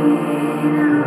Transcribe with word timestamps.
Amen. 0.00 0.99